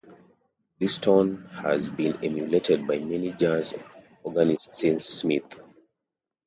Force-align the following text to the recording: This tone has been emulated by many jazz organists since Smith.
This 0.79 0.97
tone 0.97 1.47
has 1.61 1.87
been 1.87 2.25
emulated 2.25 2.87
by 2.87 2.97
many 2.97 3.33
jazz 3.33 3.75
organists 4.23 4.79
since 4.79 5.05
Smith. 5.05 5.59